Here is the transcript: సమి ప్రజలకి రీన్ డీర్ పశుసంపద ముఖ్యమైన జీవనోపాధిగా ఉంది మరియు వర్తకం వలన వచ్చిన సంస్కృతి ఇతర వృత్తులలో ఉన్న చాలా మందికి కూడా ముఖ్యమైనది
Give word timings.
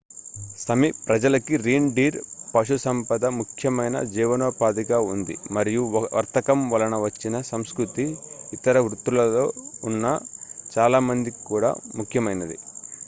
సమి 0.61 0.87
ప్రజలకి 1.01 1.55
రీన్ 1.61 1.89
డీర్ 1.95 2.17
పశుసంపద 2.53 3.25
ముఖ్యమైన 3.35 3.97
జీవనోపాధిగా 4.13 4.99
ఉంది 5.11 5.35
మరియు 5.57 5.83
వర్తకం 6.15 6.61
వలన 6.71 6.97
వచ్చిన 7.03 7.41
సంస్కృతి 7.51 8.05
ఇతర 8.53 8.79
వృత్తులలో 8.79 9.45
ఉన్న 9.83 10.05
చాలా 10.71 11.01
మందికి 11.09 11.43
కూడా 11.45 11.71
ముఖ్యమైనది 11.95 12.57